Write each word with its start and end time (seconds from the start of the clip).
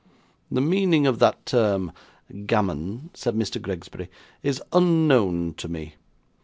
'The 0.49 0.59
meaning 0.61 1.05
of 1.05 1.19
that 1.19 1.45
term 1.45 1.91
gammon,' 2.47 3.11
said 3.13 3.35
Mr. 3.35 3.61
Gregsbury, 3.61 4.09
'is 4.41 4.59
unknown 4.73 5.53
to 5.53 5.67
me. 5.67 5.93